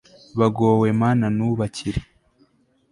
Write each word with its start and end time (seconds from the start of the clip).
bagowe 0.39 0.89
mana 1.01 1.25
nubakire 1.35 2.01